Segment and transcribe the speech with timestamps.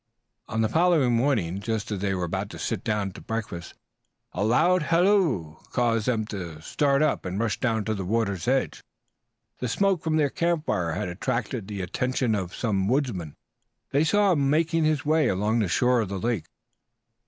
[0.47, 3.75] On the following morning just as they were about to sit down to breakfast
[4.33, 8.83] a loud halloo caused them to start up and rush down to the water's edge.
[9.59, 13.35] The smoke from their campfire had attracted the attention of some woodsman.
[13.91, 16.45] They saw him making his way along the shore of the lake.